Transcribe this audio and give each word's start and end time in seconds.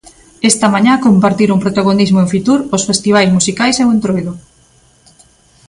Esta 0.49 0.71
mañá 0.73 0.93
compartiron 1.05 1.61
protagonismo 1.65 2.19
en 2.21 2.29
Fitur 2.33 2.59
os 2.75 2.85
festivais 2.89 3.33
musicais 3.37 3.75
e 3.77 3.83
o 3.87 3.91
entroido. 3.95 4.33